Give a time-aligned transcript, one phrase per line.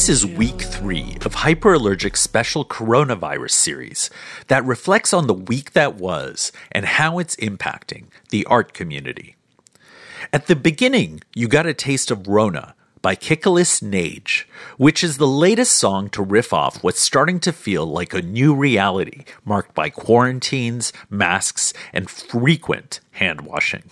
[0.00, 4.08] This is week three of Hyperallergic's special coronavirus series
[4.46, 9.36] that reflects on the week that was and how it's impacting the art community.
[10.32, 14.44] At the beginning, you got a taste of Rona by Kikalis Nage,
[14.78, 18.54] which is the latest song to riff off what's starting to feel like a new
[18.54, 23.82] reality marked by quarantines, masks, and frequent hand washing.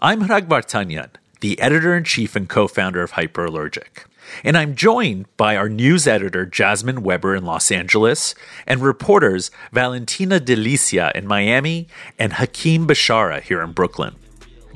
[0.00, 1.10] I'm Hrag Vartanian,
[1.40, 4.06] the editor in chief and co founder of Hyperallergic.
[4.44, 8.34] And I'm joined by our news editor, Jasmine Weber in Los Angeles,
[8.66, 14.16] and reporters Valentina Di Liscia in Miami and Hakim Bishara here in Brooklyn.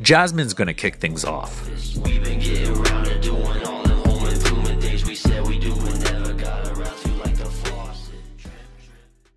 [0.00, 1.68] Jasmine's going to kick things off.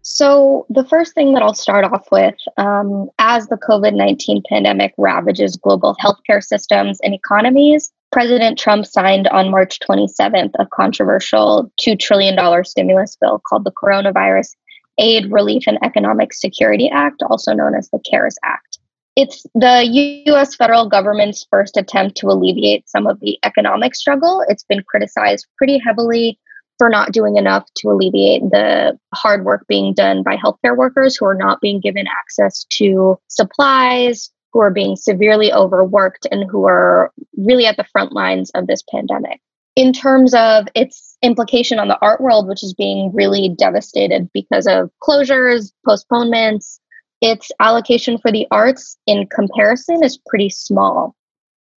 [0.01, 4.95] So, the first thing that I'll start off with um, as the COVID 19 pandemic
[4.97, 11.99] ravages global healthcare systems and economies, President Trump signed on March 27th a controversial $2
[11.99, 14.55] trillion stimulus bill called the Coronavirus
[14.97, 18.79] Aid, Relief, and Economic Security Act, also known as the CARES Act.
[19.15, 19.83] It's the
[20.27, 24.43] US federal government's first attempt to alleviate some of the economic struggle.
[24.47, 26.39] It's been criticized pretty heavily
[26.77, 31.25] for not doing enough to alleviate the hard work being done by healthcare workers who
[31.25, 37.13] are not being given access to supplies, who are being severely overworked, and who are
[37.37, 39.39] really at the front lines of this pandemic.
[39.75, 44.65] In terms of its implication on the art world, which is being really devastated because
[44.65, 46.79] of closures, postponements,
[47.21, 51.15] its allocation for the arts in comparison is pretty small.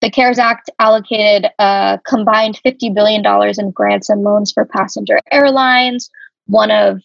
[0.01, 3.23] The CARES Act allocated a combined $50 billion
[3.59, 6.09] in grants and loans for passenger airlines.
[6.47, 7.03] One of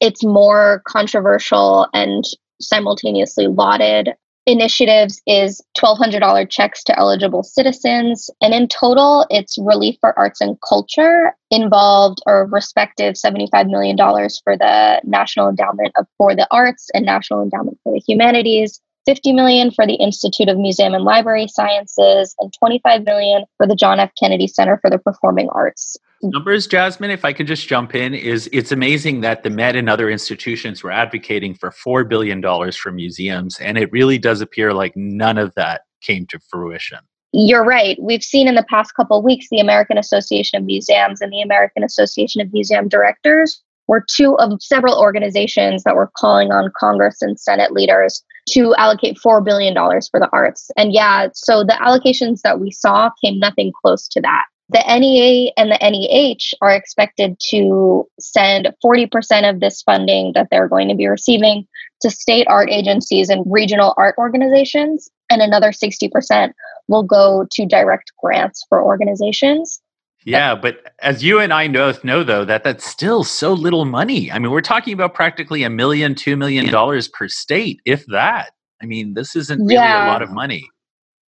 [0.00, 2.24] its more controversial and
[2.58, 4.14] simultaneously lauded
[4.46, 8.30] initiatives is $1,200 checks to eligible citizens.
[8.40, 14.56] And in total, its relief for arts and culture involved a respective $75 million for
[14.56, 19.86] the National Endowment for the Arts and National Endowment for the Humanities, 50 million for
[19.86, 24.10] the Institute of Museum and Library Sciences, and 25 million for the John F.
[24.18, 25.96] Kennedy Center for the Performing Arts.
[26.22, 26.32] Mm.
[26.32, 29.88] Numbers, Jasmine, if I could just jump in, is it's amazing that the Met and
[29.88, 32.42] other institutions were advocating for $4 billion
[32.72, 36.98] for museums, and it really does appear like none of that came to fruition.
[37.32, 37.96] You're right.
[38.02, 41.42] We've seen in the past couple of weeks the American Association of Museums and the
[41.42, 47.22] American Association of Museum Directors were two of several organizations that were calling on Congress
[47.22, 50.70] and Senate leaders to allocate $4 billion for the arts.
[50.76, 54.44] And yeah, so the allocations that we saw came nothing close to that.
[54.72, 60.68] The NEA and the NEH are expected to send 40% of this funding that they're
[60.68, 61.66] going to be receiving
[62.02, 66.52] to state art agencies and regional art organizations, and another 60%
[66.88, 69.80] will go to direct grants for organizations.
[70.24, 74.30] Yeah, but as you and I both know, though, that that's still so little money.
[74.30, 78.50] I mean, we're talking about practically a million, two million dollars per state, if that.
[78.82, 80.06] I mean, this isn't really yeah.
[80.06, 80.68] a lot of money.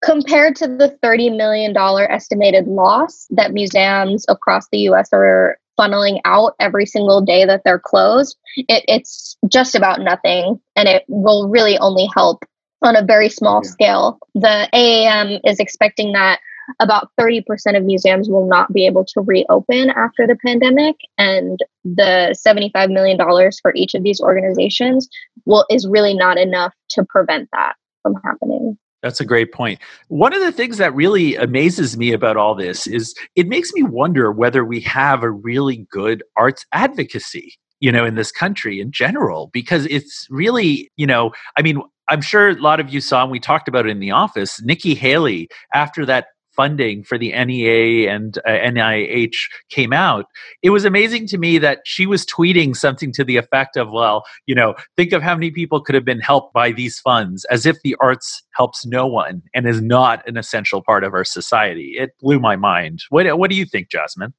[0.03, 6.55] Compared to the $30 million estimated loss that museums across the US are funneling out
[6.59, 10.59] every single day that they're closed, it, it's just about nothing.
[10.75, 12.43] And it will really only help
[12.81, 13.69] on a very small yeah.
[13.69, 14.19] scale.
[14.35, 16.39] The AAM is expecting that
[16.79, 17.43] about 30%
[17.77, 23.17] of museums will not be able to reopen after the pandemic and the $75 million
[23.61, 25.07] for each of these organizations
[25.45, 29.79] will is really not enough to prevent that from happening that's a great point.
[30.09, 33.83] One of the things that really amazes me about all this is it makes me
[33.83, 38.91] wonder whether we have a really good arts advocacy, you know, in this country in
[38.91, 43.23] general, because it's really, you know, I mean, I'm sure a lot of you saw,
[43.23, 46.27] and we talked about it in the office, Nikki Haley, after that
[46.57, 49.35] funding for the NEA and uh, NIH
[49.69, 50.25] came out,
[50.61, 54.25] it was amazing to me that she was tweeting something to the effect of, well,
[54.45, 57.65] you know, think of how many people could have been helped by these funds, as
[57.65, 61.93] if the arts helps no one and is not an essential part of our society.
[61.97, 63.03] It blew my mind.
[63.09, 64.33] What, what do you think, Jasmine?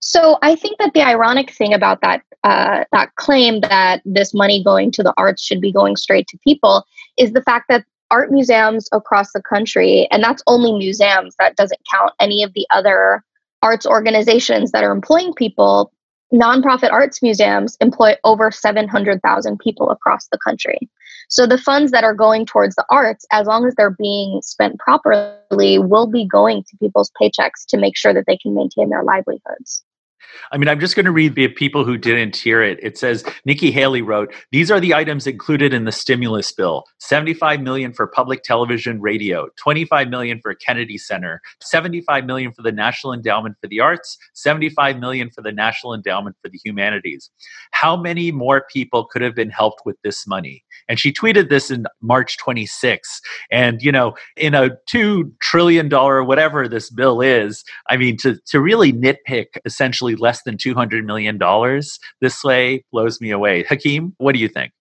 [0.00, 4.62] So I think that the ironic thing about that uh, that claim that this money
[4.62, 6.84] going to the arts should be going straight to people
[7.18, 11.80] is the fact that art museums across the country, and that's only museums, that doesn't
[11.90, 13.24] count any of the other
[13.62, 15.92] arts organizations that are employing people.
[16.32, 20.78] Nonprofit arts museums employ over 700,000 people across the country.
[21.30, 24.78] So the funds that are going towards the arts, as long as they're being spent
[24.78, 29.02] properly, will be going to people's paychecks to make sure that they can maintain their
[29.02, 29.84] livelihoods.
[30.52, 32.78] I mean, I'm just going to read the people who didn't hear it.
[32.82, 37.60] It says Nikki Haley wrote, "These are the items included in the stimulus bill: 75
[37.60, 43.12] million for public television, radio, 25 million for Kennedy Center, 75 million for the National
[43.12, 47.30] Endowment for the Arts, 75 million for the National Endowment for the Humanities.
[47.72, 51.70] How many more people could have been helped with this money?" And she tweeted this
[51.70, 53.20] in March 26.
[53.50, 58.36] And you know, in a two trillion dollar whatever this bill is, I mean, to
[58.46, 61.38] to really nitpick essentially less than $200 million
[62.20, 63.64] this way blows me away.
[63.64, 64.72] Hakim, what do you think?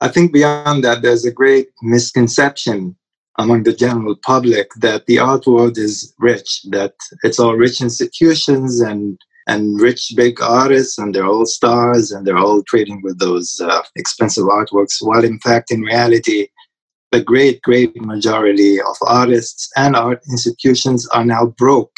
[0.00, 2.96] I think beyond that, there's a great misconception
[3.38, 8.80] among the general public that the art world is rich, that it's all rich institutions
[8.80, 13.60] and and rich big artists and they're all stars and they're all trading with those
[13.60, 16.46] uh, expensive artworks while in fact in reality
[17.10, 21.96] the great great majority of artists and art institutions are now broke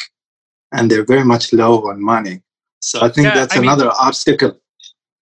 [0.71, 2.41] and they're very much low on money
[2.83, 4.59] so I think yeah, that's I another mean, obstacle.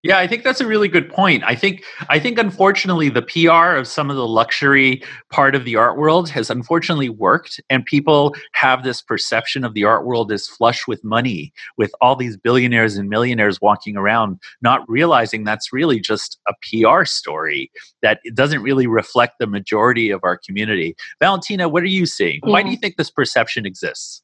[0.02, 1.44] Yeah, I think that's a really good point.
[1.46, 5.00] I think I think unfortunately the PR of some of the luxury
[5.30, 9.84] part of the art world has unfortunately worked and people have this perception of the
[9.84, 14.80] art world as flush with money with all these billionaires and millionaires walking around not
[14.88, 17.70] realizing that's really just a PR story
[18.02, 20.96] that it doesn't really reflect the majority of our community.
[21.20, 22.40] Valentina, what are you seeing?
[22.42, 22.50] Yeah.
[22.50, 22.72] Why do hmm.
[22.72, 24.20] you think this perception exists?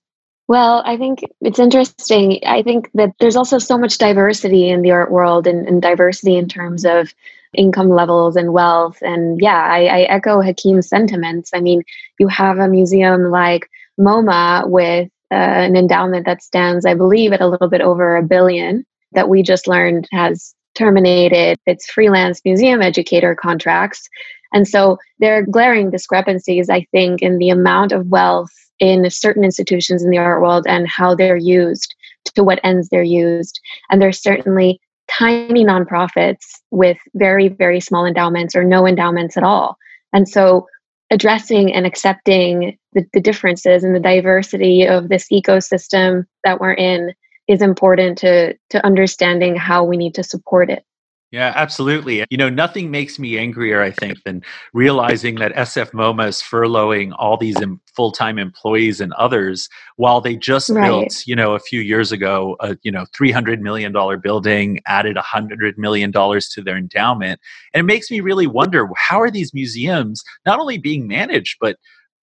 [0.49, 2.41] Well, I think it's interesting.
[2.47, 6.37] I think that there's also so much diversity in the art world and, and diversity
[6.37, 7.13] in terms of
[7.55, 8.99] income levels and wealth.
[9.03, 11.51] And yeah, I, I echo Hakim's sentiments.
[11.55, 11.83] I mean,
[12.19, 13.69] you have a museum like
[14.01, 18.23] MoMA with uh, an endowment that stands, I believe, at a little bit over a
[18.23, 24.09] billion that we just learned has terminated its freelance museum educator contracts.
[24.55, 29.45] And so there are glaring discrepancies, I think, in the amount of wealth in certain
[29.45, 31.95] institutions in the art world and how they're used,
[32.35, 33.61] to what ends they're used.
[33.91, 39.77] And there's certainly tiny nonprofits with very, very small endowments or no endowments at all.
[40.13, 40.67] And so
[41.11, 47.15] addressing and accepting the, the differences and the diversity of this ecosystem that we're in
[47.49, 50.85] is important to to understanding how we need to support it.
[51.31, 52.25] Yeah, absolutely.
[52.31, 54.43] You know, nothing makes me angrier, I think, than
[54.73, 57.57] realizing that SF MoMA is furloughing all these
[57.95, 60.89] full time employees and others while they just right.
[60.89, 63.93] built, you know, a few years ago, a, you know, $300 million
[64.23, 67.39] building, added $100 million to their endowment.
[67.75, 71.77] And it makes me really wonder how are these museums not only being managed, but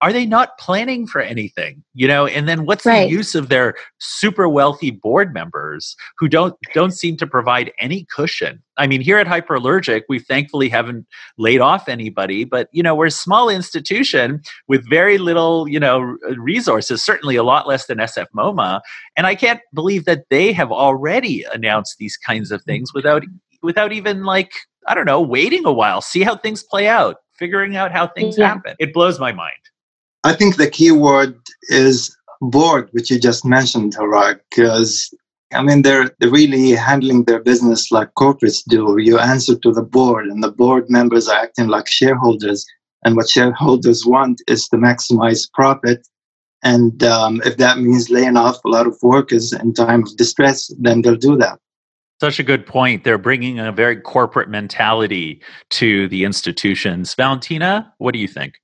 [0.05, 3.05] are they not planning for anything you know and then what's right.
[3.05, 8.05] the use of their super wealthy board members who don't don't seem to provide any
[8.15, 11.07] cushion i mean here at hyperallergic we thankfully haven't
[11.39, 16.15] laid off anybody but you know we're a small institution with very little you know
[16.37, 18.81] resources certainly a lot less than sf moma
[19.17, 23.23] and i can't believe that they have already announced these kinds of things without
[23.63, 24.51] without even like
[24.85, 28.37] i don't know waiting a while see how things play out figuring out how things
[28.37, 28.49] yeah.
[28.49, 29.51] happen it blows my mind
[30.25, 31.39] I think the key word
[31.69, 35.13] is board, which you just mentioned, Hrag, because
[35.53, 38.97] I mean they're they're really handling their business like corporates do.
[38.97, 42.65] You answer to the board, and the board members are acting like shareholders.
[43.03, 46.07] And what shareholders want is to maximize profit.
[46.63, 50.73] And um, if that means laying off a lot of workers in time of distress,
[50.79, 51.59] then they'll do that.
[52.19, 53.03] Such a good point.
[53.03, 57.13] They're bringing a very corporate mentality to the institutions.
[57.13, 58.55] Valentina, what do you think?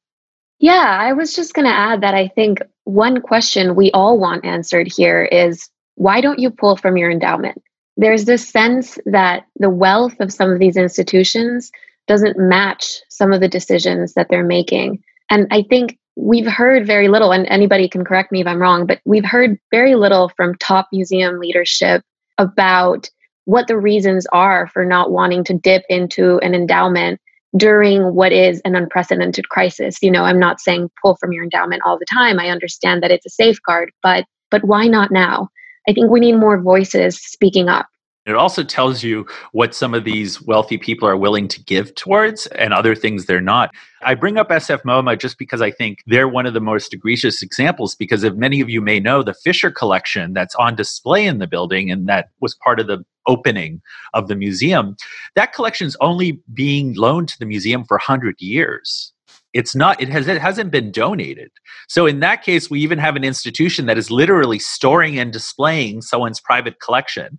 [0.61, 4.45] Yeah, I was just going to add that I think one question we all want
[4.45, 7.61] answered here is why don't you pull from your endowment?
[7.97, 11.71] There's this sense that the wealth of some of these institutions
[12.07, 15.03] doesn't match some of the decisions that they're making.
[15.31, 18.85] And I think we've heard very little, and anybody can correct me if I'm wrong,
[18.85, 22.03] but we've heard very little from top museum leadership
[22.37, 23.09] about
[23.45, 27.19] what the reasons are for not wanting to dip into an endowment
[27.57, 29.97] during what is an unprecedented crisis.
[30.01, 32.39] You know, I'm not saying pull from your endowment all the time.
[32.39, 35.49] I understand that it's a safeguard, but but why not now?
[35.87, 37.87] I think we need more voices speaking up.
[38.31, 42.47] It also tells you what some of these wealthy people are willing to give towards
[42.47, 43.71] and other things they're not.
[44.03, 47.41] I bring up SF MoMA just because I think they're one of the most egregious
[47.41, 51.39] examples because if many of you may know the Fisher collection that's on display in
[51.39, 53.81] the building and that was part of the opening
[54.13, 54.95] of the museum,
[55.35, 59.11] that collection is only being loaned to the museum for 100 years.
[59.53, 61.51] It's not it has it hasn't been donated.
[61.89, 66.01] So in that case we even have an institution that is literally storing and displaying
[66.01, 67.37] someone's private collection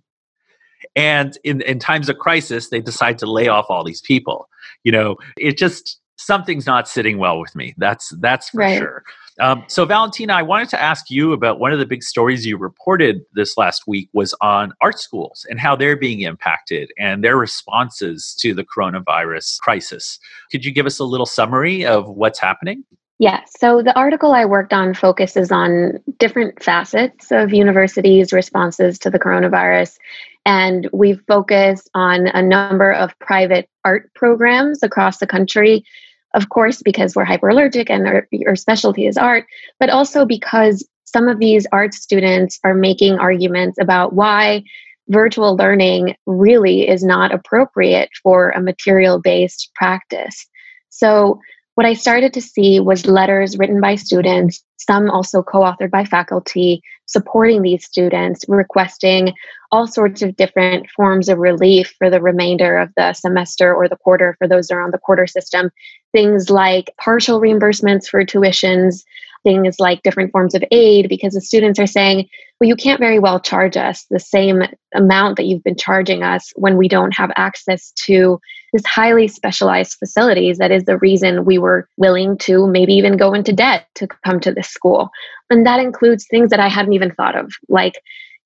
[0.95, 4.49] and in, in times of crisis, they decide to lay off all these people.
[4.83, 7.73] You know, it just something's not sitting well with me.
[7.77, 8.77] That's that's for right.
[8.77, 9.03] sure.
[9.39, 12.55] Um, so, Valentina, I wanted to ask you about one of the big stories you
[12.55, 17.35] reported this last week was on art schools and how they're being impacted and their
[17.35, 20.19] responses to the coronavirus crisis.
[20.51, 22.83] Could you give us a little summary of what's happening?
[23.19, 29.09] Yeah, so the article I worked on focuses on different facets of universities' responses to
[29.09, 29.97] the coronavirus.
[30.45, 35.85] And we focused on a number of private art programs across the country
[36.33, 39.45] of course, because we're hyperallergic and our, our specialty is art,
[39.79, 44.63] but also because some of these art students are making arguments about why
[45.09, 50.47] virtual learning really is not appropriate for a material based practice.
[50.89, 51.39] So,
[51.75, 56.05] what I started to see was letters written by students, some also co authored by
[56.05, 59.33] faculty, supporting these students, requesting
[59.73, 63.97] all sorts of different forms of relief for the remainder of the semester or the
[63.97, 65.71] quarter for those around the quarter system.
[66.11, 69.03] Things like partial reimbursements for tuitions,
[69.41, 73.17] things like different forms of aid, because the students are saying, well, you can't very
[73.17, 74.61] well charge us the same
[74.93, 78.39] amount that you've been charging us when we don't have access to
[78.73, 80.59] this highly specialized facilities.
[80.59, 84.39] That is the reason we were willing to maybe even go into debt to come
[84.41, 85.09] to this school.
[85.49, 87.95] And that includes things that I hadn't even thought of, like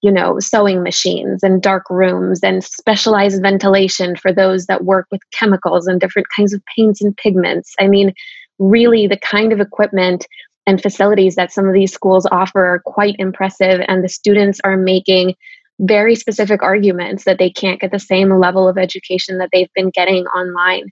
[0.02, 5.22] you know, sewing machines and dark rooms and specialized ventilation for those that work with
[5.32, 7.74] chemicals and different kinds of paints and pigments.
[7.80, 8.14] I mean,
[8.60, 10.28] really, the kind of equipment
[10.68, 14.78] and facilities that some of these schools offer are quite impressive, and the students are
[14.78, 15.36] making
[15.80, 19.92] very specific arguments that they can't get the same level of education that they've been
[19.92, 20.90] getting online.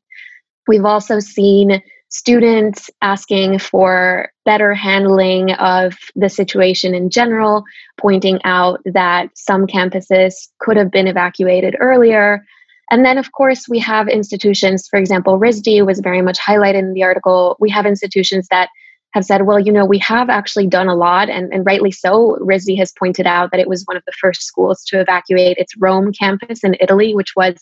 [0.67, 1.81] We've also seen
[2.15, 7.63] students asking for better handling of the situation in general,
[7.97, 12.45] pointing out that some campuses could have been evacuated earlier.
[12.89, 16.93] And then, of course, we have institutions, for example, RISD was very much highlighted in
[16.93, 17.57] the article.
[17.59, 18.69] We have institutions that
[19.11, 22.37] have said, well, you know, we have actually done a lot, and, and rightly so.
[22.41, 25.75] RISD has pointed out that it was one of the first schools to evacuate its
[25.77, 27.55] Rome campus in Italy, which was,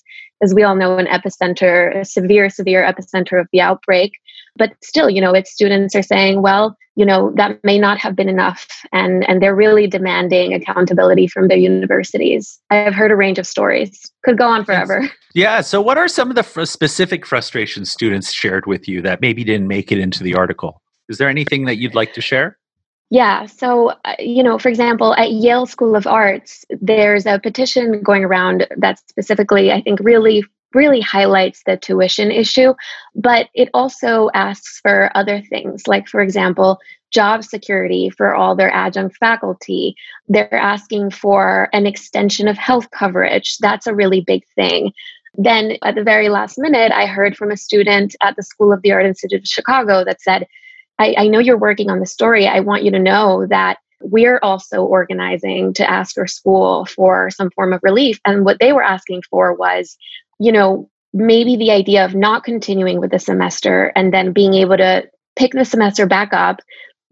[0.44, 4.14] as we all know, an epicenter, a severe, severe epicenter of the outbreak.
[4.56, 8.16] But still, you know, its students are saying, well, you know, that may not have
[8.16, 12.60] been enough, and, and they're really demanding accountability from their universities.
[12.70, 14.12] I have heard a range of stories.
[14.24, 15.10] Could go on forever.
[15.36, 15.62] Yeah.
[15.62, 19.44] So, what are some of the fr- specific frustrations students shared with you that maybe
[19.44, 20.80] didn't make it into the article?
[21.10, 22.60] Is there anything that you'd like to share?
[23.10, 23.48] Yeah.
[23.48, 28.24] So, uh, you know, for example, at Yale School of Arts, there's a petition going
[28.24, 32.74] around that specifically, I think, really really highlights the tuition issue,
[33.16, 36.80] but it also asks for other things, like, for example,
[37.12, 39.96] job security for all their adjunct faculty.
[40.28, 43.58] They're asking for an extension of health coverage.
[43.60, 44.92] That's a really big thing.
[45.36, 48.82] Then, at the very last minute, I heard from a student at the School of
[48.82, 50.48] the Art Institute of Chicago that said,
[51.00, 52.48] I, I know you're working on the story.
[52.48, 57.50] I want you to know that we're also organizing to ask our school for some
[57.52, 58.20] form of relief.
[58.26, 59.98] And what they were asking for was,
[60.40, 64.78] you know, maybe the idea of not continuing with the semester and then being able
[64.78, 65.04] to
[65.36, 66.60] pick the semester back up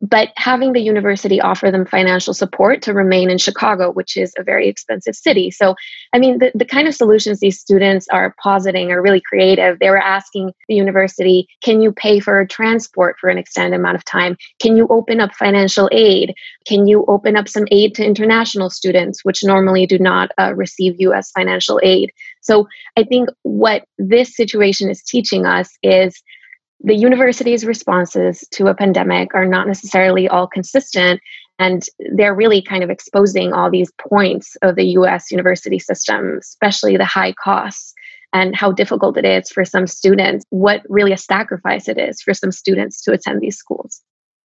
[0.02, 4.44] but having the university offer them financial support to remain in Chicago, which is a
[4.44, 5.52] very expensive city.
[5.52, 5.76] So,
[6.12, 9.78] I mean, the, the kind of solutions these students are positing are really creative.
[9.78, 14.06] They were asking the university, can you pay for transport for an extended amount of
[14.06, 14.38] time?
[14.60, 16.34] Can you open up financial aid?
[16.66, 20.96] Can you open up some aid to international students, which normally do not uh, receive
[21.00, 22.12] US financial aid?
[22.42, 22.68] So,
[22.98, 26.22] I think what this situation is teaching us is
[26.84, 31.22] the university's responses to a pandemic are not necessarily all consistent
[31.60, 36.98] and they're really kind of exposing all these points of the US university system, especially
[36.98, 37.94] the high costs
[38.34, 42.34] and how difficult it is for some students, what really a sacrifice it is for
[42.34, 44.02] some students to attend these schools.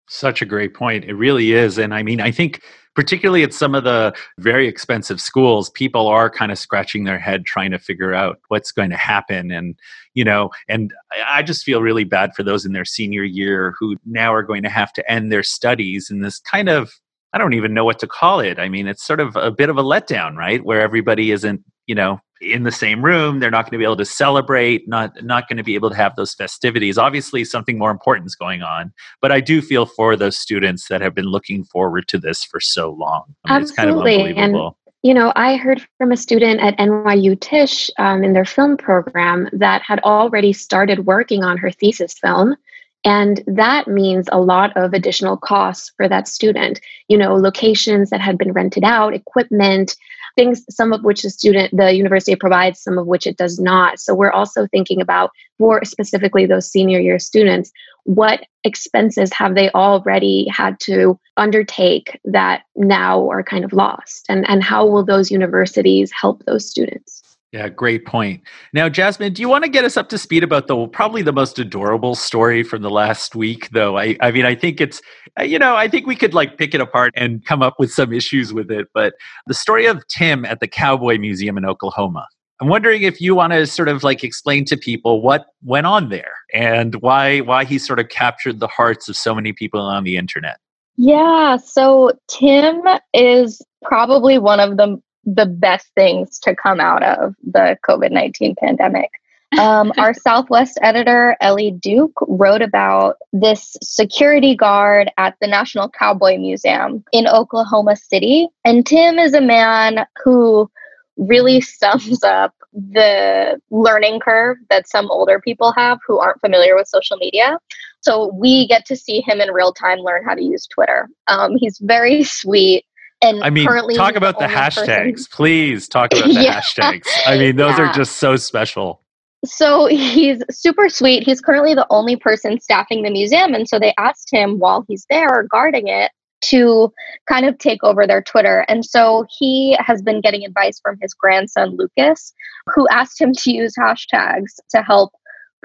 [0.09, 1.05] Such a great point.
[1.05, 1.79] It really is.
[1.79, 2.63] And I mean, I think
[2.95, 7.45] particularly at some of the very expensive schools, people are kind of scratching their head
[7.45, 9.51] trying to figure out what's going to happen.
[9.51, 9.79] And,
[10.15, 10.93] you know, and
[11.29, 14.63] I just feel really bad for those in their senior year who now are going
[14.63, 16.93] to have to end their studies in this kind of
[17.33, 18.59] I don't even know what to call it.
[18.59, 20.65] I mean, it's sort of a bit of a letdown, right?
[20.65, 23.41] Where everybody isn't, you know, in the same room.
[23.41, 25.97] They're not going to be able to celebrate, not not going to be able to
[25.97, 26.99] have those festivities.
[26.99, 28.93] Obviously, something more important is going on.
[29.21, 32.61] But I do feel for those students that have been looking forward to this for
[32.61, 33.25] so long.
[33.45, 34.35] I mean, Absolutely.
[34.35, 38.33] Kind of and you know, I heard from a student at NYU Tisch um, in
[38.33, 42.57] their film program that had already started working on her thesis film
[43.07, 46.81] And that means a lot of additional costs for that student.
[47.07, 49.95] You know, locations that have been rented out, equipment,
[50.35, 54.01] things, some of which the student, the university provides, some of which it does not.
[54.01, 57.71] So we're also thinking about for specifically those senior year students,
[58.03, 64.27] what expenses have they already had to undertake that now are kind of lost?
[64.29, 67.23] And, and how will those universities help those students?
[67.53, 68.43] Yeah, great point.
[68.73, 71.33] Now, Jasmine, do you want to get us up to speed about the probably the
[71.33, 73.71] most adorable story from the last week?
[73.71, 75.01] Though I, I mean, I think it's,
[75.39, 77.93] uh, you know, I think we could like pick it apart and come up with
[77.93, 78.89] some issues with it.
[78.93, 79.15] But
[79.47, 82.27] the story of Tim at the Cowboy Museum in Oklahoma.
[82.61, 86.09] I'm wondering if you want to sort of like explain to people what went on
[86.09, 90.05] there and why why he sort of captured the hearts of so many people on
[90.05, 90.59] the internet.
[90.97, 92.81] Yeah, so Tim
[93.13, 98.55] is probably one of the the best things to come out of the COVID 19
[98.59, 99.11] pandemic.
[99.59, 106.39] Um, our Southwest editor, Ellie Duke, wrote about this security guard at the National Cowboy
[106.39, 108.49] Museum in Oklahoma City.
[108.65, 110.71] And Tim is a man who
[111.17, 116.89] really sums up the learning curve that some older people have who aren't familiar with
[116.89, 117.59] social media.
[118.01, 121.09] So we get to see him in real time learn how to use Twitter.
[121.27, 122.85] Um, he's very sweet.
[123.23, 125.27] And I mean, currently talk about the, the hashtags, person.
[125.33, 125.89] please.
[125.89, 126.61] Talk about the yeah.
[126.61, 127.07] hashtags.
[127.27, 127.91] I mean, those yeah.
[127.91, 129.01] are just so special.
[129.45, 131.23] So he's super sweet.
[131.23, 133.55] He's currently the only person staffing the museum.
[133.55, 136.11] And so they asked him while he's there guarding it
[136.43, 136.93] to
[137.29, 138.65] kind of take over their Twitter.
[138.69, 142.33] And so he has been getting advice from his grandson, Lucas,
[142.75, 145.13] who asked him to use hashtags to help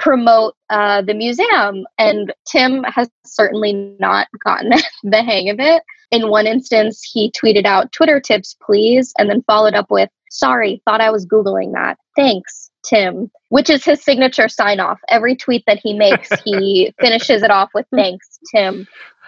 [0.01, 1.85] promote uh, the museum.
[1.97, 4.71] And Tim has certainly not gotten
[5.03, 5.83] the hang of it.
[6.09, 10.81] In one instance, he tweeted out Twitter tips, please, and then followed up with, sorry,
[10.83, 11.97] thought I was Googling that.
[12.17, 14.99] Thanks, Tim, which is his signature sign off.
[15.07, 18.87] Every tweet that he makes, he finishes it off with thanks, Tim.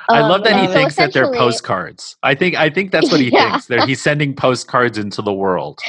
[0.10, 2.18] I um, love that he so thinks that they're postcards.
[2.24, 3.52] I think I think that's what he yeah.
[3.52, 3.68] thinks.
[3.68, 5.80] That he's sending postcards into the world.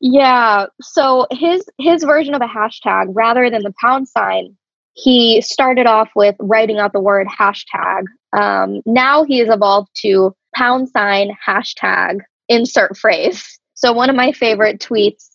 [0.00, 0.66] Yeah.
[0.80, 4.56] So his his version of a hashtag, rather than the pound sign,
[4.94, 8.04] he started off with writing out the word hashtag.
[8.32, 13.58] Um, now he has evolved to pound sign hashtag insert phrase.
[13.74, 15.28] So one of my favorite tweets.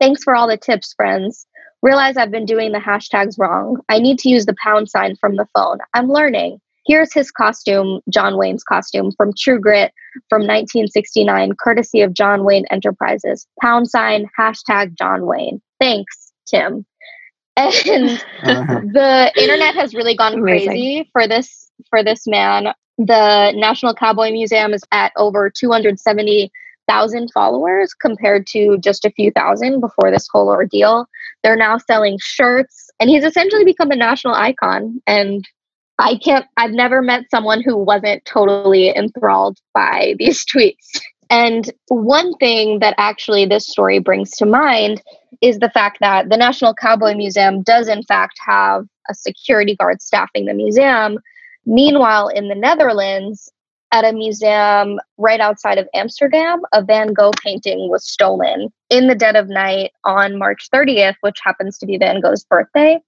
[0.00, 1.46] Thanks for all the tips, friends.
[1.82, 3.80] Realize I've been doing the hashtags wrong.
[3.88, 5.78] I need to use the pound sign from the phone.
[5.94, 6.60] I'm learning.
[6.88, 9.92] Here's his costume, John Wayne's costume from True Grit
[10.30, 13.46] from 1969, courtesy of John Wayne Enterprises.
[13.60, 15.60] Pound sign, hashtag John Wayne.
[15.78, 16.84] Thanks, Tim.
[17.58, 18.80] And uh-huh.
[18.92, 22.68] the internet has really gone crazy for this for this man.
[22.98, 29.80] The National Cowboy Museum is at over 270,000 followers compared to just a few thousand
[29.80, 31.06] before this whole ordeal.
[31.42, 35.02] They're now selling shirts, and he's essentially become a national icon.
[35.08, 35.44] And
[35.98, 41.00] I can't, I've never met someone who wasn't totally enthralled by these tweets.
[41.30, 45.02] And one thing that actually this story brings to mind
[45.42, 50.00] is the fact that the National Cowboy Museum does, in fact, have a security guard
[50.00, 51.18] staffing the museum.
[51.66, 53.50] Meanwhile, in the Netherlands,
[53.92, 59.14] at a museum right outside of Amsterdam, a Van Gogh painting was stolen in the
[59.14, 62.98] dead of night on March 30th, which happens to be Van Gogh's birthday.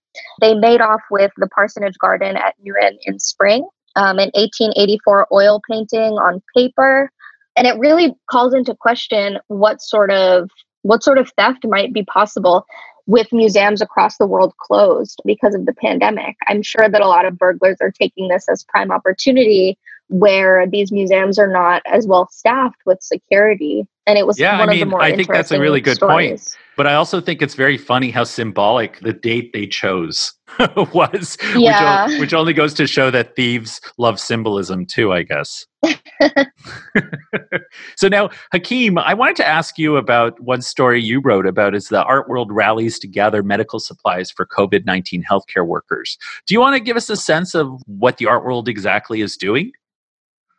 [0.40, 5.60] They made off with the parsonage garden at Nuenen in spring, um, an 1884 oil
[5.68, 7.10] painting on paper.
[7.56, 10.50] And it really calls into question what sort of
[10.82, 12.64] what sort of theft might be possible
[13.06, 16.36] with museums across the world closed because of the pandemic.
[16.48, 19.76] I'm sure that a lot of burglars are taking this as prime opportunity
[20.10, 23.86] where these museums are not as well staffed with security.
[24.06, 25.80] And it was yeah, one I mean, of the more I think that's a really
[25.80, 26.30] good stories.
[26.30, 26.56] point.
[26.76, 30.32] But I also think it's very funny how symbolic the date they chose
[30.94, 32.08] was, yeah.
[32.08, 35.66] which, which only goes to show that thieves love symbolism too, I guess.
[37.96, 41.88] so now, Hakim, I wanted to ask you about one story you wrote about is
[41.88, 46.18] the art world rallies to gather medical supplies for COVID 19 healthcare workers.
[46.46, 49.36] Do you want to give us a sense of what the art world exactly is
[49.36, 49.72] doing?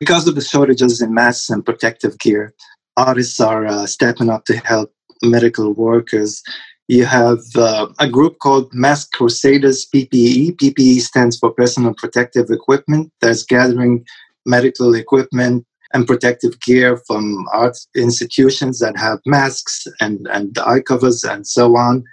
[0.02, 2.56] Because of the shortages in masks and protective gear,
[2.98, 6.42] artists are uh, stepping up to help medical workers.
[6.88, 10.56] You have uh, a group called Mask Crusaders PPE.
[10.56, 14.04] PPE stands for Personal Protective Equipment that's gathering
[14.44, 21.24] medical equipment and protective gear from art institutions that have masks and, and eye covers
[21.24, 22.04] and so on.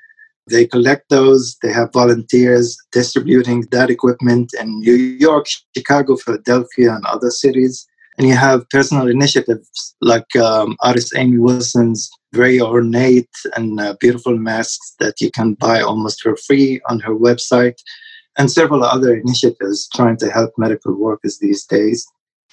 [0.50, 1.56] They collect those.
[1.62, 7.86] They have volunteers distributing that equipment in New York, Chicago, Philadelphia, and other cities.
[8.16, 14.36] And you have personal initiatives like um, artist Amy Wilson's very ornate and uh, beautiful
[14.36, 17.78] masks that you can buy almost for free on her website.
[18.38, 22.06] and several other initiatives trying to help medical workers these days.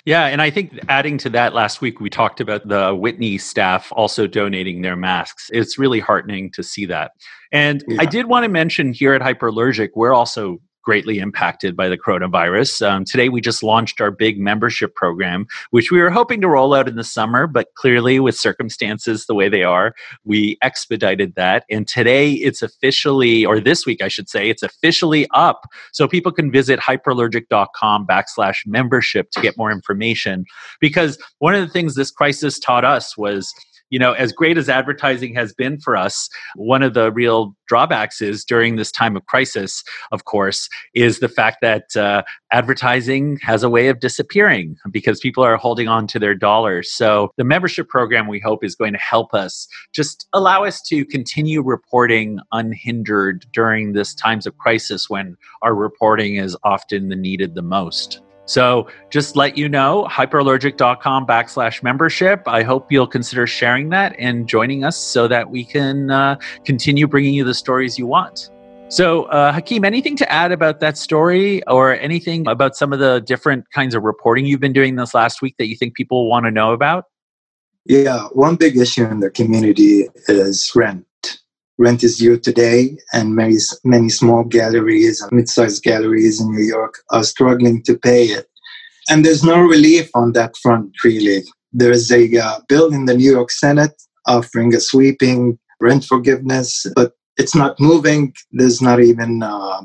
[0.06, 3.91] Yeah, and I think adding to that, last week we talked about the Whitney staff
[3.96, 5.50] also donating their masks.
[5.52, 7.12] It's really heartening to see that.
[7.52, 7.98] And yeah.
[8.02, 12.88] I did want to mention here at Hyperallergic, we're also greatly impacted by the coronavirus.
[12.88, 16.74] Um, today, we just launched our big membership program, which we were hoping to roll
[16.74, 19.93] out in the summer, but clearly, with circumstances the way they are,
[20.24, 21.65] we expedited that.
[21.69, 25.67] And today, it's officially, or this week, I should say, it's officially up.
[25.91, 30.45] So people can visit hyperallergic.com backslash membership to get more information.
[30.80, 33.54] Because one of the things this crisis taught us was
[33.89, 38.21] you know, as great as advertising has been for us, one of the real drawbacks
[38.21, 43.63] is during this time of crisis, of course, is the fact that uh, advertising has
[43.63, 46.91] a way of disappearing because people are holding on to their dollars.
[46.91, 51.06] So the membership program we hope is going to help us just allow us to
[51.06, 57.56] continue reporting unhindered during this times of crisis when our reporting is often the needed
[57.56, 58.21] the most.
[58.45, 62.43] So just let you know, hyperallergic.com backslash membership.
[62.47, 67.08] I hope you'll consider sharing that and joining us so that we can uh, continue
[67.08, 68.51] bringing you the stories you want.
[68.88, 73.19] So, uh, Hakim, anything to add about that story or anything about some of the
[73.19, 76.45] different kinds of reporting you've been doing this last week that you think people want
[76.45, 77.05] to know about?
[77.86, 81.05] Yeah, one big issue in the community is rent
[81.77, 86.95] rent is due today, and many many small galleries and mid-sized galleries in New York
[87.11, 88.47] are struggling to pay it.
[89.09, 91.43] And there's no relief on that front, really.
[91.73, 97.13] There's a uh, bill in the New York Senate offering a sweeping rent forgiveness, but
[97.38, 98.33] it's not moving.
[98.51, 99.81] There's not even uh,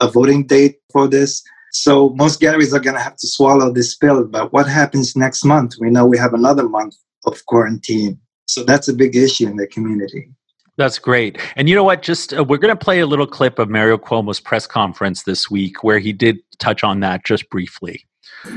[0.00, 1.42] a voting date for this.
[1.72, 4.24] So most galleries are going to have to swallow this pill.
[4.24, 5.74] But what happens next month?
[5.78, 6.96] We know we have another month
[7.26, 8.18] of quarantine.
[8.46, 10.30] So that's a big issue in the community.
[10.76, 11.38] That's great.
[11.56, 12.02] And you know what?
[12.02, 15.50] Just uh, we're going to play a little clip of Mario Cuomo's press conference this
[15.50, 18.04] week where he did touch on that just briefly.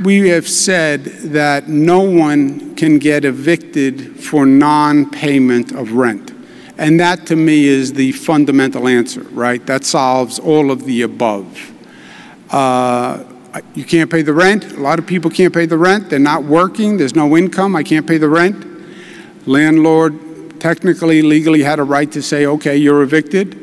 [0.04, 6.34] We have said that no one can get evicted for non payment of rent.
[6.78, 9.66] And that to me is the fundamental answer, right?
[9.66, 11.72] That solves all of the above.
[12.52, 13.24] Uh,
[13.74, 14.72] you can't pay the rent.
[14.74, 16.10] A lot of people can't pay the rent.
[16.10, 16.98] They're not working.
[16.98, 17.76] There's no income.
[17.76, 18.66] I can't pay the rent.
[19.48, 20.29] Landlord
[20.60, 23.56] technically, legally had a right to say, okay, you're evicted.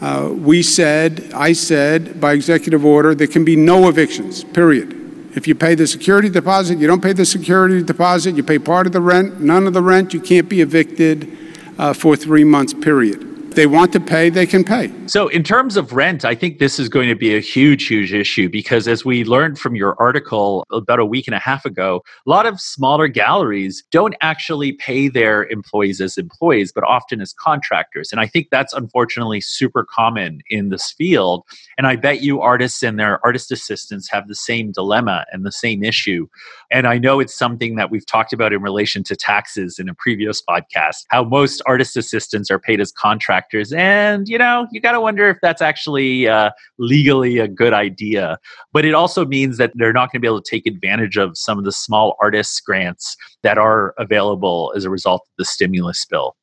[0.00, 4.98] Uh, we said, I said, by executive order, there can be no evictions, period.
[5.36, 8.86] If you pay the security deposit, you don't pay the security deposit, you pay part
[8.86, 11.38] of the rent, none of the rent, you can't be evicted
[11.78, 14.92] uh, for three months, period they want to pay, they can pay.
[15.12, 18.14] So, in terms of rent, I think this is going to be a huge, huge
[18.14, 22.02] issue because, as we learned from your article about a week and a half ago,
[22.26, 27.34] a lot of smaller galleries don't actually pay their employees as employees, but often as
[27.34, 28.10] contractors.
[28.10, 31.44] And I think that's unfortunately super common in this field.
[31.76, 35.52] And I bet you artists and their artist assistants have the same dilemma and the
[35.52, 36.26] same issue.
[36.70, 39.94] And I know it's something that we've talked about in relation to taxes in a
[39.94, 43.74] previous podcast, how most artist assistants are paid as contractors.
[43.74, 48.38] And, you know, you got to wonder if that's actually uh, legally a good idea.
[48.72, 51.36] But it also means that they're not going to be able to take advantage of
[51.36, 56.04] some of the small artists grants that are available as a result of the stimulus
[56.04, 56.36] bill.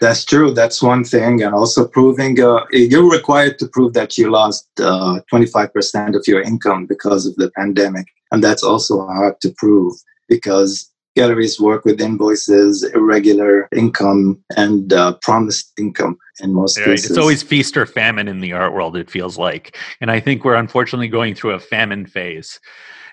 [0.00, 0.52] That's true.
[0.52, 1.42] That's one thing.
[1.42, 6.42] And also proving uh, you're required to prove that you lost uh, 25% of your
[6.42, 8.06] income because of the pandemic.
[8.32, 9.94] And that's also hard to prove
[10.28, 16.86] because galleries work with invoices, irregular income, and uh, promised income in most right.
[16.86, 17.10] cases.
[17.10, 19.76] It's always feast or famine in the art world, it feels like.
[20.00, 22.58] And I think we're unfortunately going through a famine phase.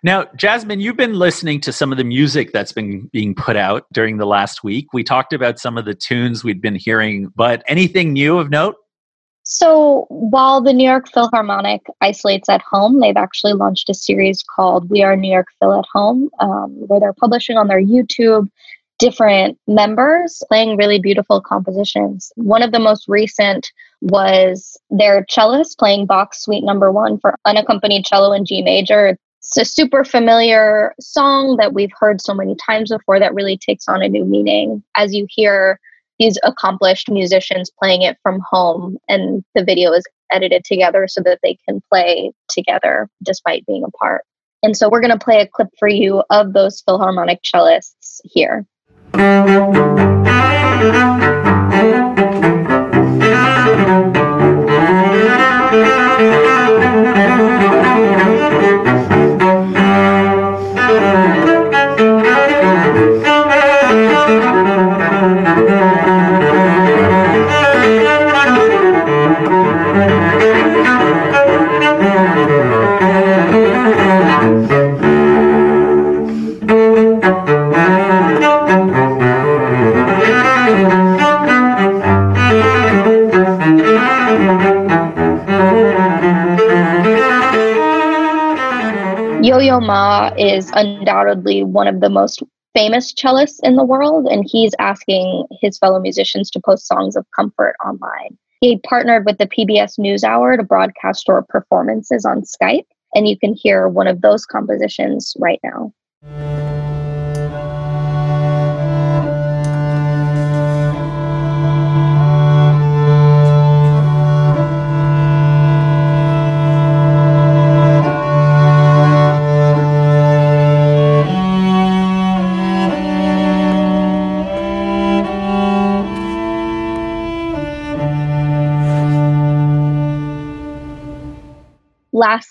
[0.02, 3.86] Now, Jasmine, you've been listening to some of the music that's been being put out
[3.92, 4.94] during the last week.
[4.94, 8.76] We talked about some of the tunes we'd been hearing, but anything new of note?
[9.52, 14.92] So, while the New York Philharmonic isolates at home, they've actually launched a series called
[14.92, 18.48] We Are New York Phil at Home, um, where they're publishing on their YouTube
[19.00, 22.32] different members playing really beautiful compositions.
[22.36, 28.06] One of the most recent was their cellist playing Bach Suite Number One for unaccompanied
[28.06, 29.18] cello in G major.
[29.40, 33.88] It's a super familiar song that we've heard so many times before that really takes
[33.88, 35.80] on a new meaning as you hear
[36.20, 41.40] these accomplished musicians playing it from home and the video is edited together so that
[41.42, 44.24] they can play together despite being apart.
[44.62, 48.66] And so we're going to play a clip for you of those Philharmonic cellists here.
[90.60, 92.44] Is undoubtedly one of the most
[92.76, 97.26] famous cellists in the world, and he's asking his fellow musicians to post songs of
[97.36, 98.38] comfort online.
[98.60, 103.54] He partnered with the PBS NewsHour to broadcast your performances on Skype, and you can
[103.54, 105.94] hear one of those compositions right now.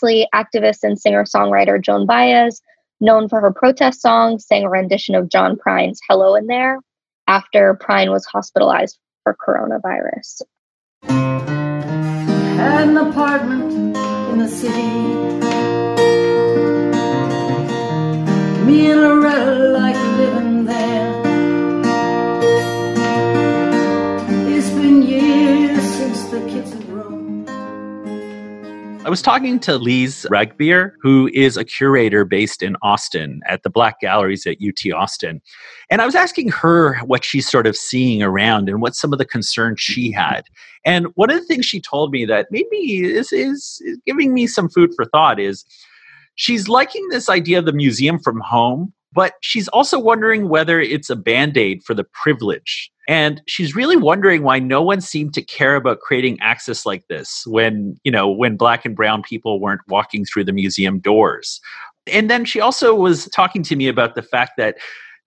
[0.09, 2.63] Lastly, activist and singer songwriter Joan Baez,
[2.99, 6.79] known for her protest song, sang a rendition of John Prine's Hello in There
[7.27, 10.41] after Prine was hospitalized for coronavirus.
[11.03, 13.97] An apartment
[14.33, 14.73] in the city.
[18.65, 21.23] Me and Loretta like living there.
[24.57, 26.78] It's been years since the kids
[29.09, 33.71] I was talking to Lise Ragbir, who is a curator based in Austin at the
[33.71, 35.41] Black Galleries at UT Austin.
[35.89, 39.19] And I was asking her what she's sort of seeing around and what some of
[39.19, 40.43] the concerns she had.
[40.85, 44.47] And one of the things she told me that maybe is, is, is giving me
[44.47, 45.65] some food for thought is
[46.35, 51.09] she's liking this idea of the museum from home, but she's also wondering whether it's
[51.09, 55.43] a band aid for the privilege and she's really wondering why no one seemed to
[55.43, 59.81] care about creating access like this when, you know, when black and brown people weren't
[59.89, 61.59] walking through the museum doors.
[62.07, 64.77] And then she also was talking to me about the fact that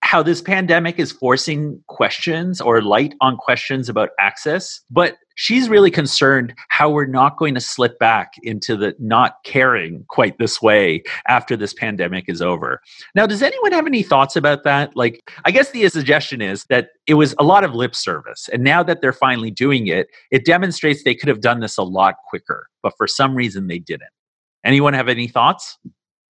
[0.04, 5.90] how this pandemic is forcing questions or light on questions about access, but she's really
[5.90, 11.02] concerned how we're not going to slip back into the not caring quite this way
[11.28, 12.80] after this pandemic is over.
[13.16, 14.96] Now, does anyone have any thoughts about that?
[14.96, 18.64] Like, I guess the suggestion is that it was a lot of lip service, and
[18.64, 22.18] now that they're finally doing it, it demonstrates they could have done this a lot
[22.30, 24.12] quicker, but for some reason they didn't.
[24.64, 25.80] Anyone have any thoughts?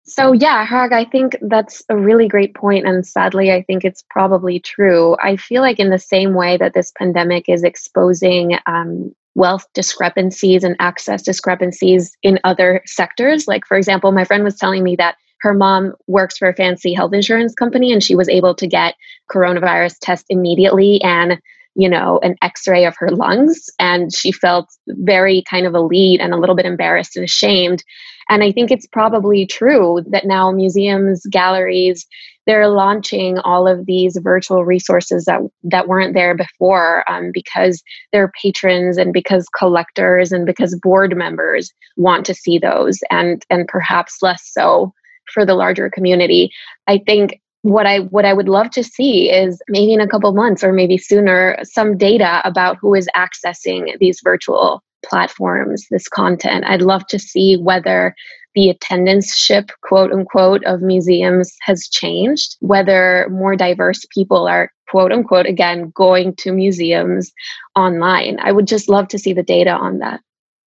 [0.10, 4.04] So, yeah, Hrag, I think that's a really great point, and sadly, I think it's
[4.10, 5.16] probably true.
[5.22, 10.64] I feel like, in the same way that this pandemic is exposing um, wealth discrepancies
[10.64, 15.16] and access discrepancies in other sectors, like, for example, my friend was telling me that
[15.42, 18.96] her mom works for a fancy health insurance company and she was able to get
[19.32, 21.40] coronavirus test immediately and
[21.76, 26.34] you know an x-ray of her lungs and she felt very kind of elite and
[26.34, 27.84] a little bit embarrassed and ashamed
[28.30, 32.06] and I think it's probably true that now museums, galleries,
[32.46, 38.32] they're launching all of these virtual resources that that weren't there before um, because their
[38.42, 44.22] patrons and because collectors and because board members want to see those and and perhaps
[44.22, 44.94] less so
[45.34, 46.52] for the larger community.
[46.88, 50.32] I think what I what I would love to see is maybe in a couple
[50.34, 56.66] months or maybe sooner some data about who is accessing these virtual platforms, this content.
[56.66, 58.16] I'd love to see whether
[58.56, 65.12] the attendance ship, quote unquote, of museums has changed, whether more diverse people are, quote
[65.12, 67.32] unquote, again, going to museums
[67.76, 68.38] online.
[68.42, 70.22] I would just love to see the data on that.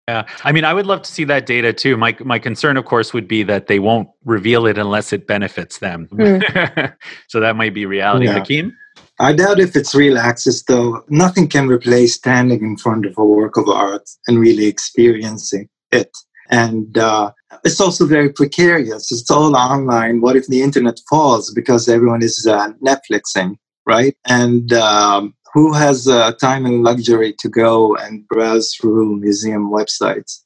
[0.08, 1.96] Yeah, I mean, I would love to see that data too.
[1.96, 5.78] My my concern, of course, would be that they won't reveal it unless it benefits
[5.78, 6.08] them.
[6.12, 6.94] Mm.
[7.28, 8.26] so that might be reality.
[8.26, 8.34] Yeah.
[8.40, 8.76] Hakim?
[9.20, 11.04] I doubt if it's real access, though.
[11.08, 16.10] Nothing can replace standing in front of a work of art and really experiencing it.
[16.50, 17.30] And uh,
[17.64, 19.12] it's also very precarious.
[19.12, 20.20] It's all online.
[20.20, 24.16] What if the internet falls because everyone is uh, Netflixing, right?
[24.26, 30.40] And um, who has uh, time and luxury to go and browse through museum websites?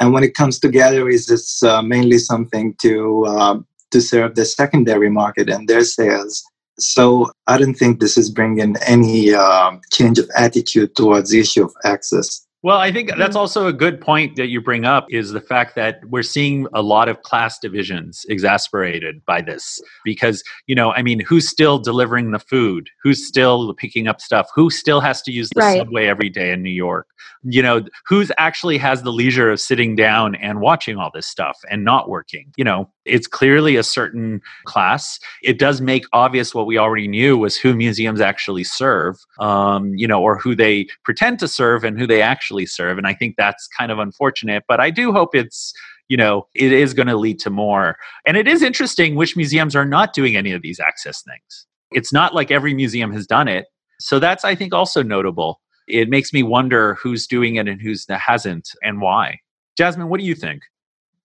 [0.00, 4.44] And when it comes to galleries, it's uh, mainly something to um, to serve the
[4.44, 6.42] secondary market and their sales.
[6.78, 11.64] So I don't think this is bringing any uh, change of attitude towards the issue
[11.64, 12.46] of access.
[12.62, 15.74] Well, I think that's also a good point that you bring up is the fact
[15.76, 21.02] that we're seeing a lot of class divisions exasperated by this because, you know, I
[21.02, 22.90] mean, who's still delivering the food?
[23.02, 24.50] Who's still picking up stuff?
[24.54, 25.78] Who still has to use the right.
[25.78, 27.06] subway every day in New York?
[27.44, 31.58] You know, who's actually has the leisure of sitting down and watching all this stuff
[31.70, 32.52] and not working?
[32.58, 35.18] You know, it's clearly a certain class.
[35.42, 40.06] It does make obvious what we already knew was who museums actually serve, um, you
[40.06, 42.98] know, or who they pretend to serve and who they actually serve.
[42.98, 44.64] And I think that's kind of unfortunate.
[44.68, 45.72] But I do hope it's
[46.08, 49.76] you know it is going to lead to more and it is interesting which museums
[49.76, 53.46] are not doing any of these access things it's not like every museum has done
[53.46, 53.66] it
[54.00, 55.60] so that's i think also notable
[55.90, 59.38] it makes me wonder who's doing it and who's hasn't and why.
[59.76, 60.62] Jasmine, what do you think?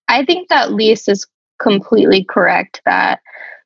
[0.08, 1.26] I think that Lise is
[1.60, 3.20] completely correct that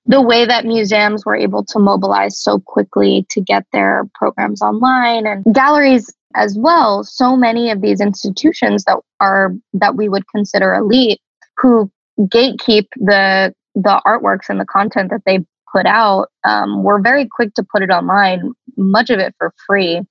[0.05, 5.27] the way that museums were able to mobilize so quickly to get their programs online
[5.27, 10.73] and galleries as well so many of these institutions that are that we would consider
[10.73, 11.19] elite
[11.57, 15.39] who gatekeep the the artworks and the content that they
[15.71, 20.01] put out um, were very quick to put it online much of it for free.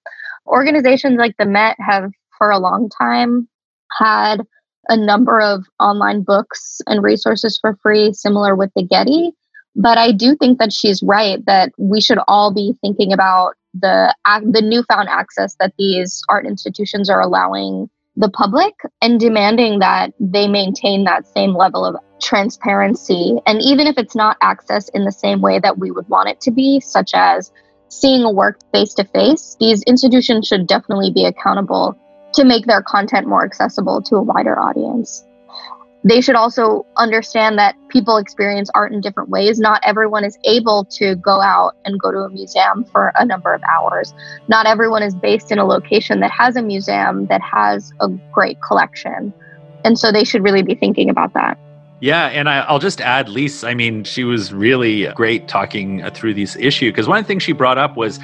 [0.46, 3.48] Organizations like the met have for a long time
[3.98, 4.42] had
[4.88, 9.33] a number of online books and resources for free similar with the getty
[9.78, 14.14] but i do think that she's right that we should all be thinking about the
[14.24, 17.88] the newfound access that these art institutions are allowing
[18.18, 23.38] the public and demanding that they maintain that same level of transparency.
[23.46, 26.40] And even if it's not access in the same way that we would want it
[26.42, 27.52] to be such as
[27.88, 31.96] seeing a work face to face these institutions should definitely be accountable
[32.34, 35.24] to make their content more accessible to a wider audience
[36.04, 39.58] they should also understand that people experience art in different ways.
[39.58, 43.52] Not everyone is able to go out and go to a museum for a number
[43.52, 44.14] of hours.
[44.46, 48.61] Not everyone is based in a location that has a museum that has a great
[48.62, 49.32] collection.
[49.84, 51.58] And so they should really be thinking about that.
[52.00, 56.11] Yeah, and I, will just add, Lise, I mean, she was really great talking uh,
[56.11, 58.20] through these issues because one things she brought up was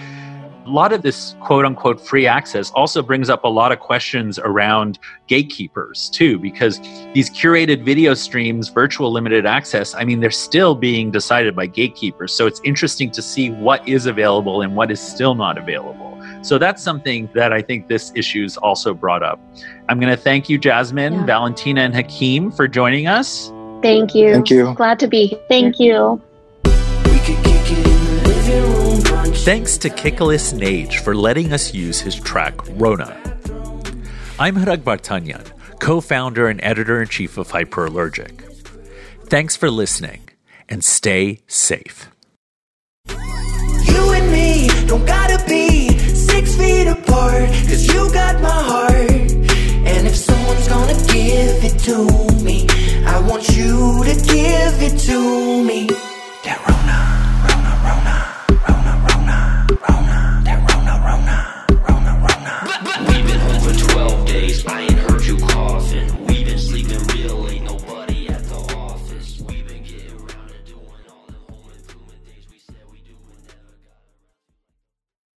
[0.66, 4.38] a lot of this quote unquote free access also brings up a lot of questions
[4.38, 6.81] around gatekeepers too, because
[7.12, 12.33] these curated video streams, virtual limited access, I mean, they're still being decided by gatekeepers.
[12.33, 16.11] So it's interesting to see what is available and what is still not available.
[16.42, 19.40] So that's something that I think this issue's also brought up.
[19.88, 21.24] I'm going to thank you, Jasmine, yeah.
[21.27, 23.50] Valentina, and Hakim for joining us.
[23.83, 24.33] Thank you.
[24.33, 24.74] Thank you.
[24.74, 25.40] Glad to be here.
[25.48, 26.22] Thank you.
[29.44, 33.14] Thanks to Kikolis Nage for letting us use his track Rona.
[34.38, 35.46] I'm Hrag Vartanian,
[35.80, 38.40] co founder and editor in chief of Hyperallergic.
[39.26, 40.30] Thanks for listening
[40.66, 42.09] and stay safe.
[43.11, 49.11] You and me don't gotta be six feet apart, cause you got my heart.
[49.90, 52.66] And if someone's gonna give it to me,
[53.04, 56.13] I want you to give it to me.
[62.44, 63.13] Blah.